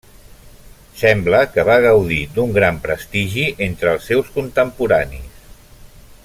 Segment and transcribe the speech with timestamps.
[1.01, 5.47] Sembla que va gaudir d'un gran prestigi entre els seus contemporanis.